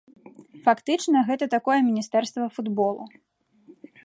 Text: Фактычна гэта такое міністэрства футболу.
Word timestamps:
Фактычна 0.67 1.17
гэта 1.29 1.45
такое 1.55 1.77
міністэрства 1.91 2.51
футболу. 2.57 3.03